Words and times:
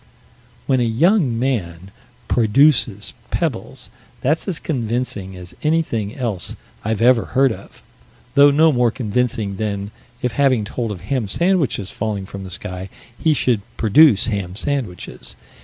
When 0.65 0.79
a 0.79 0.83
young 0.83 1.37
man 1.37 1.91
"produces" 2.27 3.13
pebbles, 3.29 3.91
that's 4.21 4.47
as 4.47 4.57
convincing 4.57 5.35
as 5.35 5.53
anything 5.61 6.15
else 6.15 6.55
I've 6.83 7.03
ever 7.03 7.25
heard 7.37 7.51
of, 7.51 7.83
though 8.33 8.49
no 8.49 8.71
more 8.71 8.89
convincing 8.89 9.57
than, 9.57 9.91
if 10.23 10.31
having 10.31 10.65
told 10.65 10.89
of 10.91 11.01
ham 11.01 11.27
sandwiches 11.27 11.91
falling 11.91 12.25
from 12.25 12.43
the 12.43 12.49
sky, 12.49 12.89
he 13.15 13.35
should 13.35 13.61
"produce" 13.77 14.25
ham 14.25 14.55
sandwiches. 14.55 15.35